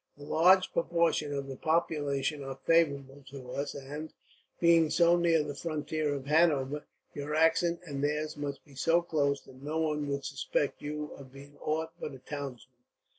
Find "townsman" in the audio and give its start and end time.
12.17-12.73